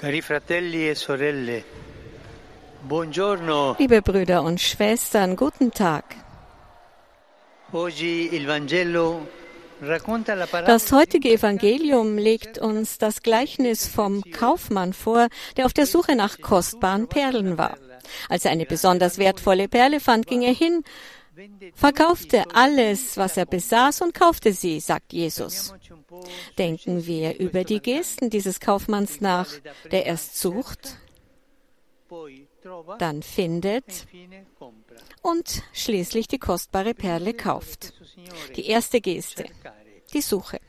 [0.00, 1.62] Cari fratelli e sorelle,
[2.80, 3.76] buongiorno.
[3.78, 6.16] Liebe Brüder und Schwestern, guten Tag.
[7.72, 9.28] Oggi il Vangelo
[10.64, 15.28] Das heutige Evangelium legt uns das Gleichnis vom Kaufmann vor,
[15.58, 17.76] der auf der Suche nach kostbaren Perlen war.
[18.30, 20.82] Als er eine besonders wertvolle Perle fand, ging er hin,
[21.74, 25.74] verkaufte alles, was er besaß und kaufte sie, sagt Jesus.
[26.58, 29.48] Denken wir über die Gesten dieses Kaufmanns nach,
[29.90, 30.96] der erst sucht,
[32.98, 34.06] dann findet
[35.22, 37.94] und schließlich die kostbare Perle kauft.
[38.56, 39.44] Die erste Geste,
[40.12, 40.60] die Suche.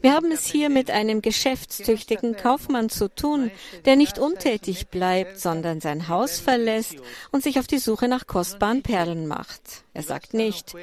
[0.00, 3.50] Wir haben es hier mit einem geschäftstüchtigen Kaufmann zu tun,
[3.84, 6.96] der nicht untätig bleibt, sondern sein Haus verlässt
[7.30, 9.84] und sich auf die Suche nach kostbaren Perlen macht.
[9.94, 10.74] Er sagt nicht,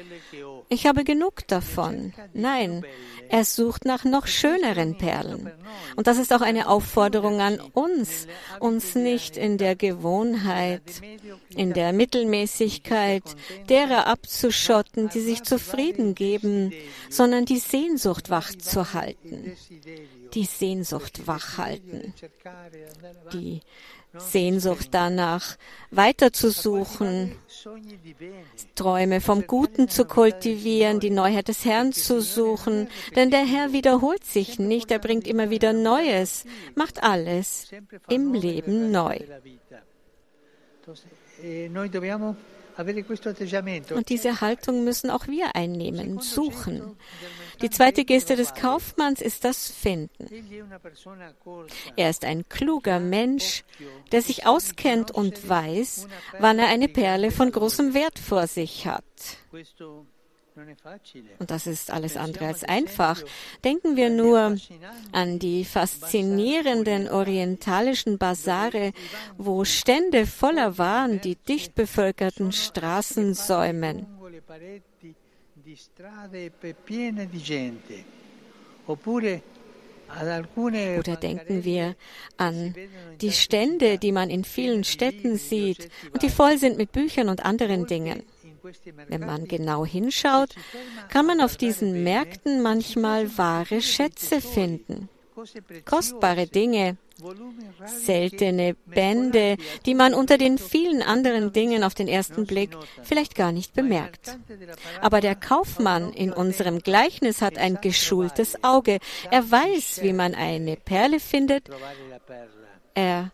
[0.68, 2.12] ich habe genug davon.
[2.32, 2.84] Nein,
[3.28, 5.50] er sucht nach noch schöneren Perlen.
[5.96, 8.28] Und das ist auch eine Aufforderung an uns,
[8.60, 10.82] uns nicht in der Gewohnheit,
[11.56, 13.24] in der Mittelmäßigkeit
[13.68, 16.72] derer abzuschotten, die sich zufrieden geben,
[17.08, 19.56] sondern die Sehnsucht wach zu halten.
[20.34, 22.14] Die Sehnsucht wach halten.
[23.32, 23.60] Die
[24.16, 25.56] Sehnsucht danach,
[25.90, 27.36] weiterzusuchen.
[28.74, 32.88] Träume vom Guten zu kultivieren, die Neuheit des Herrn zu suchen.
[33.14, 37.70] Denn der Herr wiederholt sich nicht, er bringt immer wieder Neues, macht alles
[38.08, 39.18] im Leben neu.
[43.94, 46.96] Und diese Haltung müssen auch wir einnehmen, suchen.
[47.62, 50.28] Die zweite Geste des Kaufmanns ist das Finden.
[51.96, 53.64] Er ist ein kluger Mensch,
[54.12, 56.08] der sich auskennt und weiß,
[56.38, 59.04] wann er eine Perle von großem Wert vor sich hat.
[61.38, 63.22] Und das ist alles andere als einfach.
[63.64, 64.56] Denken wir nur
[65.12, 68.92] an die faszinierenden orientalischen Basare,
[69.38, 74.06] wo Stände voller Waren die dicht bevölkerten Straßen säumen.
[80.98, 81.94] Oder denken wir
[82.36, 82.74] an
[83.20, 87.44] die Stände, die man in vielen Städten sieht und die voll sind mit Büchern und
[87.44, 88.24] anderen Dingen.
[89.08, 90.54] Wenn man genau hinschaut,
[91.08, 95.08] kann man auf diesen Märkten manchmal wahre Schätze finden.
[95.86, 96.96] Kostbare Dinge,
[97.86, 99.56] seltene Bände,
[99.86, 104.38] die man unter den vielen anderen Dingen auf den ersten Blick vielleicht gar nicht bemerkt.
[105.00, 108.98] Aber der Kaufmann in unserem Gleichnis hat ein geschultes Auge.
[109.30, 111.68] Er weiß, wie man eine Perle findet.
[112.94, 113.30] Er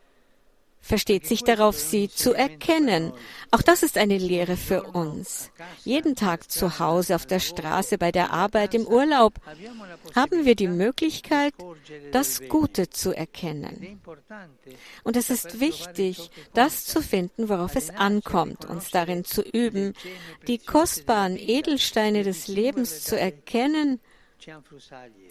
[0.87, 3.13] versteht sich darauf, sie zu erkennen.
[3.51, 5.51] Auch das ist eine Lehre für uns.
[5.85, 9.35] Jeden Tag zu Hause, auf der Straße, bei der Arbeit, im Urlaub
[10.15, 11.55] haben wir die Möglichkeit,
[12.13, 14.01] das Gute zu erkennen.
[15.03, 19.93] Und es ist wichtig, das zu finden, worauf es ankommt, uns darin zu üben,
[20.47, 24.01] die kostbaren Edelsteine des Lebens zu erkennen.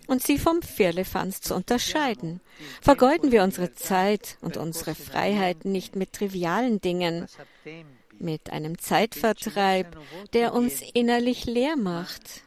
[0.08, 2.42] Und sie vom Firlefanz zu unterscheiden.
[2.82, 7.28] Vergeuden wir unsere Zeit und unsere Freiheit nicht mit trivialen Dingen,
[8.20, 9.98] mit einem Zeitvertreib,
[10.34, 12.44] der uns innerlich leer macht,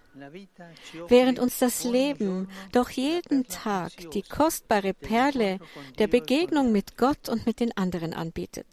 [1.08, 5.58] während uns das Leben doch jeden Tag die kostbare Perle
[5.98, 8.66] der Begegnung mit Gott und mit den anderen anbietet.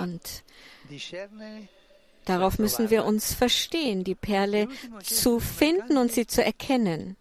[0.00, 0.44] Und
[2.28, 4.68] darauf müssen wir uns verstehen, die Perle
[5.02, 7.16] zu finden und sie zu erkennen.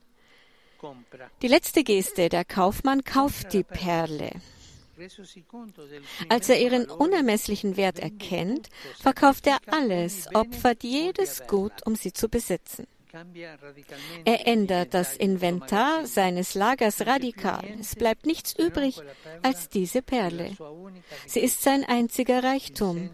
[1.41, 4.31] Die letzte Geste, der Kaufmann kauft die Perle.
[6.29, 8.69] Als er ihren unermesslichen Wert erkennt,
[9.00, 12.88] verkauft er alles, opfert jedes Gut, um sie zu besitzen.
[14.25, 17.66] Er ändert das Inventar seines Lagers radikal.
[17.79, 19.01] Es bleibt nichts übrig
[19.41, 20.55] als diese Perle.
[21.25, 23.09] Sie ist sein einziger Reichtum,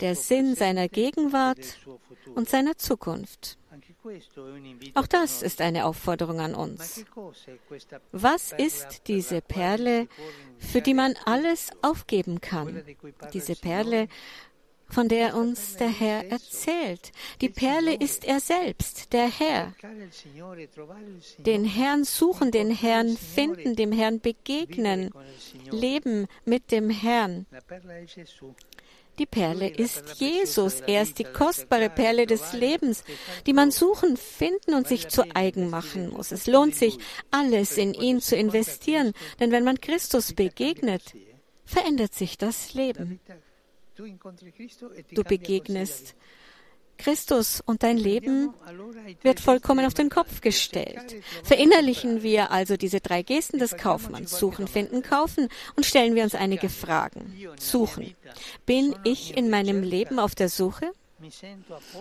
[0.00, 1.78] der Sinn seiner Gegenwart
[2.34, 3.58] und seiner Zukunft.
[4.94, 7.04] Auch das ist eine Aufforderung an uns.
[8.12, 10.08] Was ist diese Perle,
[10.58, 12.82] für die man alles aufgeben kann?
[13.32, 14.08] Diese Perle,
[14.88, 17.12] von der uns der Herr erzählt.
[17.40, 19.72] Die Perle ist er selbst, der Herr.
[21.38, 25.10] Den Herrn suchen, den Herrn finden, dem Herrn begegnen,
[25.70, 27.46] leben mit dem Herrn.
[29.18, 30.80] Die Perle ist Jesus.
[30.80, 33.04] Er ist die kostbare Perle des Lebens,
[33.46, 36.32] die man suchen, finden und sich zu eigen machen muss.
[36.32, 36.98] Es lohnt sich,
[37.30, 41.14] alles in ihn zu investieren, denn wenn man Christus begegnet,
[41.64, 43.20] verändert sich das Leben.
[43.96, 46.14] Du begegnest
[46.96, 48.54] Christus und dein Leben
[49.22, 51.16] wird vollkommen auf den Kopf gestellt.
[51.42, 56.34] Verinnerlichen wir also diese drei Gesten des Kaufmanns, suchen, finden, kaufen und stellen wir uns
[56.34, 57.34] einige Fragen.
[57.58, 58.14] Suchen.
[58.66, 60.92] Bin ich in meinem Leben auf der Suche?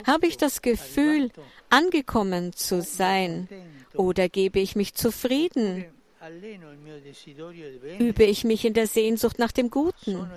[0.06, 1.32] Habe ich das Gefühl,
[1.70, 3.48] angekommen zu sein
[3.94, 5.86] oder gebe ich mich zufrieden?
[8.00, 10.28] Übe ich mich in der Sehnsucht nach dem Guten?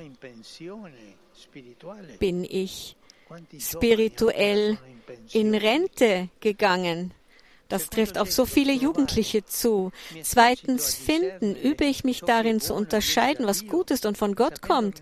[2.18, 2.96] Bin ich
[3.58, 4.78] spirituell
[5.32, 7.12] in Rente gegangen?
[7.68, 9.90] Das trifft auf so viele Jugendliche zu.
[10.22, 15.00] Zweitens, finden, übe ich mich darin zu unterscheiden, was gut ist und von Gott kommt.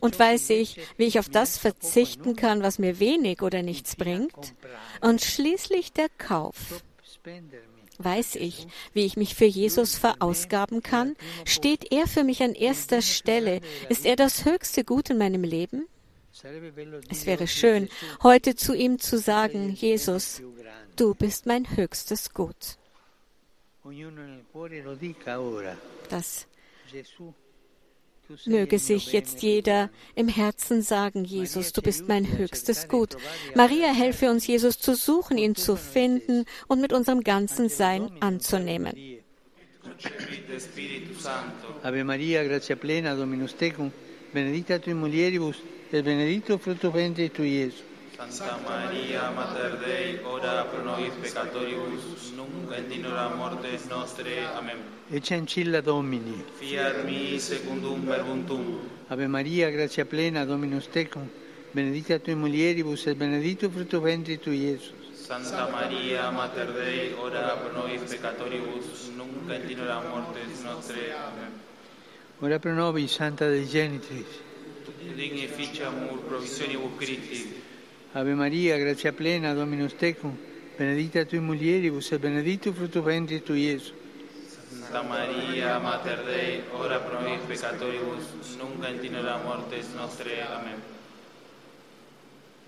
[0.00, 4.54] Und weiß ich, wie ich auf das verzichten kann, was mir wenig oder nichts bringt.
[5.00, 6.84] Und schließlich der Kauf.
[7.98, 11.16] Weiß ich, wie ich mich für Jesus verausgaben kann?
[11.44, 13.60] Steht er für mich an erster Stelle?
[13.88, 15.86] Ist er das höchste Gut in meinem Leben?
[17.08, 17.88] Es wäre schön,
[18.22, 20.42] heute zu ihm zu sagen, Jesus,
[20.96, 22.76] du bist mein höchstes Gut.
[26.10, 26.46] Das
[28.46, 33.16] möge sich jetzt jeder im Herzen sagen, Jesus, du bist mein höchstes Gut.
[33.54, 38.94] Maria, helfe uns, Jesus zu suchen, ihn zu finden und mit unserem ganzen Sein anzunehmen.
[41.82, 43.92] Ave Maria, gratia plena, Dominus tecum,
[44.32, 45.56] benedicta tui mulieribus,
[45.92, 47.93] et benedictus fructus ventris tui, Iesus.
[48.16, 54.44] Santa Maria, Mater Dei, ora pro nobis peccatoribus, nunc et in hora mortis nostre.
[54.54, 54.76] Amen.
[55.10, 56.44] Ecce ancilla Domini.
[56.58, 58.88] Fiat mi secundum verbum tuum.
[59.08, 61.28] Ave Maria, gratia plena, Dominus tecum,
[61.72, 65.10] benedicta tui mulieribus, et benedictus fructus ventris tui, Iesus.
[65.12, 71.12] Santa Maria, Mater Dei, ora pro nobis peccatoribus, nunc et in hora mortis nostre.
[71.12, 71.60] Amen.
[72.38, 74.42] Ora pro nobis, Santa Dei Genitris.
[75.16, 77.63] Digni ficiamur provisionibus Christi.
[78.16, 80.36] Ave Maria, gratia plena, Dominus tecum,
[80.78, 83.92] benedicta tui mulieribus, et benedictus fructus ventris tui, Iesus.
[84.70, 90.40] Santa Maria, Mater Dei, ora pro nobis peccatoribus, nunc et in hora mortis nostre.
[90.46, 90.80] Amen.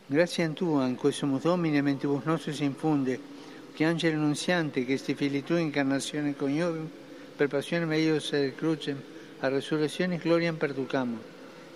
[0.06, 3.20] Grazie a Tua, in questo Domine, mentibus nostris infunde,
[3.72, 6.90] che angelo annunziante, che sti fili Tui incarnazione coniovim,
[7.37, 9.00] per passione meius et crucem,
[9.38, 11.20] a resurrezione gloriam perducamur.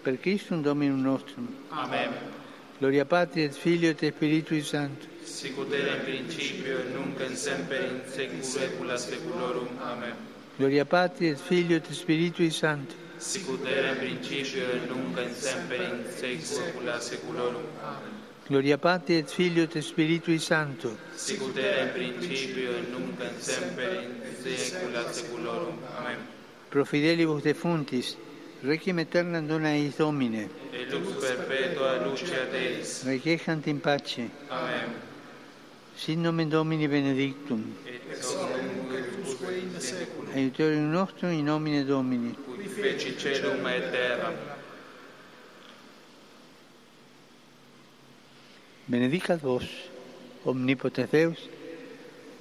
[0.02, 1.46] Per Christum Dominum nostrum.
[1.68, 2.39] Amen.
[2.80, 5.06] Gloria Patri et Filio et Spiritui Sancto.
[5.22, 9.68] Sicut era in principio nunc et semper in saecula saeculorum.
[9.80, 10.14] Amen.
[10.56, 12.94] Gloria Patri et Filio et Spiritui Sancto.
[13.18, 17.66] Sicut era in principio nunc et semper in saecula saeculorum.
[17.82, 18.12] Amen.
[18.46, 20.96] Gloria Patri et Filio et Spiritui Sancto.
[21.14, 25.76] Sicut era in principio nunc et semper in saecula saeculorum.
[25.98, 26.16] Amen.
[26.70, 28.16] Pro fidelibus defuntis,
[28.62, 30.48] requiem aeternam dona eis Domine.
[30.72, 33.02] Et lux perpetua luceat eis.
[33.04, 34.30] Requiescant in pace.
[34.50, 34.94] Amen.
[35.96, 37.74] Sit nomen Domini benedictum.
[37.86, 40.34] Et hoc nunc et usque in saeculum.
[40.34, 42.34] Aiutorium nostrum in nomine Domini.
[42.34, 44.34] Qui feci celum et terram.
[48.86, 49.62] Benedicat vos,
[50.44, 51.48] omnipotens Deus,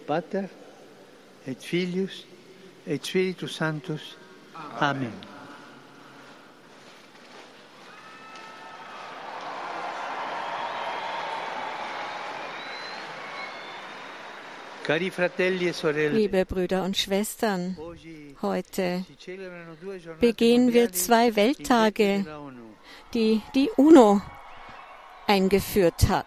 [0.07, 0.49] Pater,
[1.45, 2.25] et Filius,
[2.87, 4.17] et Spiritus Sanctus.
[4.79, 5.11] Amen.
[5.11, 5.38] Cari
[14.89, 17.77] Liebe Brüder und Schwestern,
[18.41, 19.05] heute
[20.19, 22.25] begehen wir zwei Welttage,
[23.13, 24.19] die die UNO
[25.27, 26.25] eingeführt hat.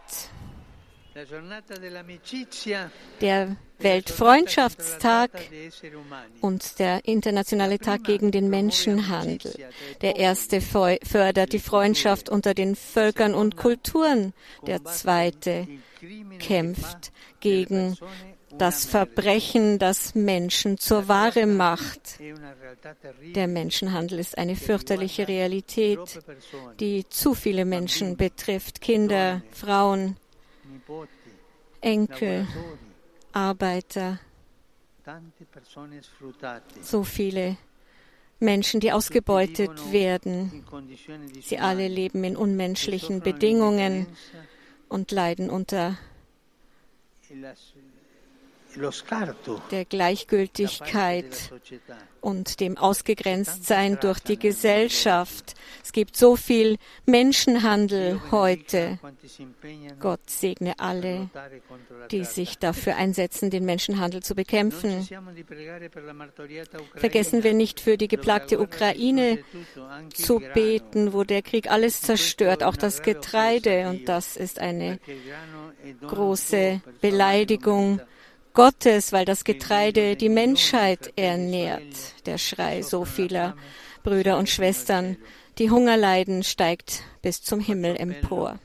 [3.20, 6.38] Der Weltfreundschaftstag degli esseri umani.
[6.40, 9.52] und der Internationale Tag gegen den Menschenhandel.
[10.00, 14.32] Der erste fördert die Freundschaft unter den Völkern und Kulturen.
[14.66, 15.66] Der zweite
[16.38, 17.98] kämpft gegen
[18.58, 22.18] das Verbrechen, das Menschen zur Ware macht.
[23.34, 25.98] Der Menschenhandel ist eine fürchterliche Realität,
[26.80, 28.80] die zu viele Menschen betrifft.
[28.80, 30.16] Kinder, Frauen,
[31.80, 32.46] Enkel,
[33.32, 34.18] Arbeiter,
[36.80, 37.56] so viele
[38.38, 40.64] Menschen, die ausgebeutet werden.
[41.40, 44.06] Sie alle leben in unmenschlichen Bedingungen
[44.88, 45.96] und leiden unter
[49.70, 51.52] der Gleichgültigkeit
[52.20, 55.54] und dem Ausgegrenztsein durch die Gesellschaft.
[55.82, 58.98] Es gibt so viel Menschenhandel heute.
[59.98, 61.28] Gott segne alle,
[62.10, 65.06] die sich dafür einsetzen, den Menschenhandel zu bekämpfen.
[66.94, 69.38] Vergessen wir nicht, für die geplagte Ukraine
[70.14, 73.88] zu beten, wo der Krieg alles zerstört, auch das Getreide.
[73.88, 75.00] Und das ist eine
[76.00, 78.00] große Beleidigung
[78.54, 82.26] Gottes, weil das Getreide die Menschheit ernährt.
[82.26, 83.56] Der Schrei so vieler
[84.02, 85.16] Brüder und Schwestern,
[85.58, 88.58] die Hunger leiden, steigt bis zum Himmel empor.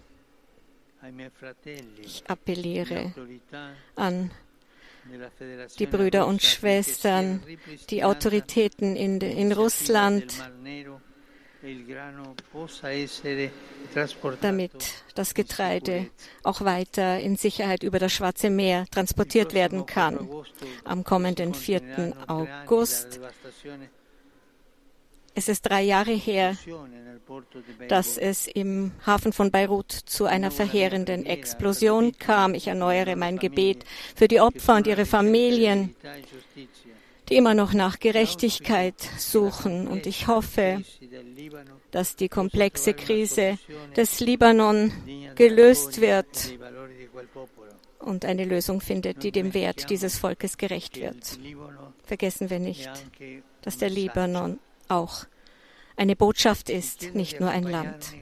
[2.03, 3.13] Ich appelliere
[3.96, 4.32] an
[5.79, 7.41] die Brüder und Schwestern,
[7.89, 10.34] die Autoritäten in, in Russland,
[14.42, 14.72] damit
[15.16, 16.08] das Getreide
[16.44, 20.30] auch weiter in Sicherheit über das Schwarze Meer transportiert werden kann.
[20.84, 22.14] Am kommenden 4.
[22.28, 23.20] August
[25.38, 26.58] es ist drei Jahre her,
[27.90, 32.56] dass es im Hafen von Beirut zu einer verheerenden Explosion kam.
[32.56, 35.96] Ich erneuere mein Gebet für die Opfer und ihre Familien
[37.29, 39.88] die immer noch nach Gerechtigkeit suchen.
[39.88, 40.84] Und ich hoffe,
[41.91, 43.57] dass die komplexe Krise
[43.96, 44.91] des Libanon
[45.36, 46.57] gelöst wird
[48.00, 51.39] und eine Lösung findet, die dem Wert dieses Volkes gerecht wird.
[52.03, 52.89] Vergessen wir nicht,
[53.62, 55.25] dass der Libanon auch
[55.98, 58.13] eine Botschaft ist, nicht nur ein Land.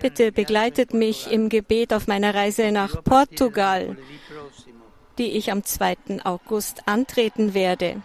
[0.00, 3.98] Bitte begleitet mich im Gebet auf meiner Reise nach Portugal,
[5.18, 6.22] die ich am 2.
[6.24, 8.02] August antreten werde.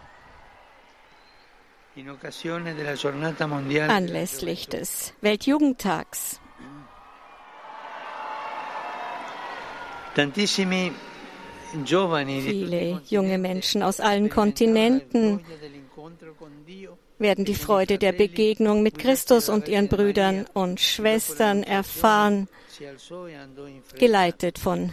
[3.88, 6.40] Anlässlich des Weltjugendtags.
[11.74, 15.40] Viele junge Menschen aus allen Kontinenten
[17.18, 22.48] werden die Freude der Begegnung mit Christus und ihren Brüdern und Schwestern erfahren,
[23.98, 24.92] geleitet von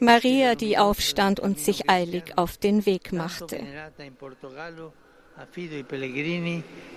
[0.00, 3.60] Maria, die aufstand und sich eilig auf den Weg machte.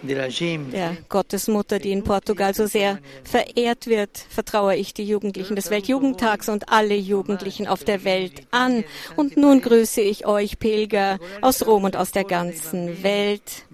[0.07, 6.49] Der Gottesmutter, die in Portugal so sehr verehrt wird, vertraue ich die Jugendlichen des Weltjugendtags
[6.49, 8.83] und alle Jugendlichen auf der Welt an.
[9.15, 13.65] Und nun grüße ich euch, Pilger aus Rom und aus der ganzen Welt,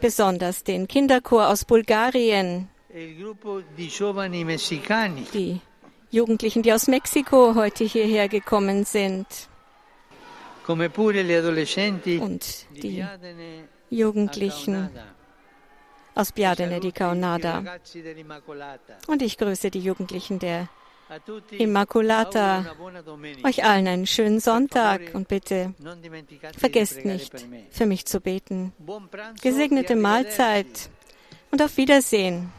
[0.00, 2.68] besonders den Kinderchor aus Bulgarien,
[5.32, 5.60] die
[6.10, 9.26] Jugendlichen, die aus Mexiko heute hierher gekommen sind
[10.66, 13.04] und die
[13.90, 14.90] Jugendlichen
[16.14, 17.62] aus Biadene di Caonada.
[19.06, 20.68] Und ich grüße die Jugendlichen der
[21.50, 22.64] Immaculata.
[23.42, 25.74] Euch allen einen schönen Sonntag und bitte
[26.56, 27.32] vergesst nicht,
[27.70, 28.72] für mich zu beten.
[29.42, 30.90] Gesegnete Mahlzeit
[31.50, 32.50] und auf Wiedersehen.